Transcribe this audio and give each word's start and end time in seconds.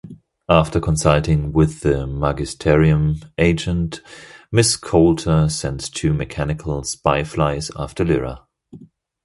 After 0.49 0.79
consulting 0.79 1.51
with 1.53 1.81
the 1.81 2.07
Magisterium 2.07 3.17
agent, 3.37 4.01
Mrs. 4.51 4.81
Coulter 4.81 5.47
sends 5.47 5.91
two 5.91 6.11
mechanical 6.11 6.81
spy-flies 6.83 7.69
after 7.77 8.03
Lyra. 8.03 8.41